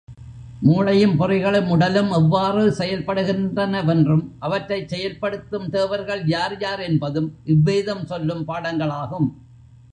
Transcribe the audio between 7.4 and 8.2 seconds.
இவ்வேதம்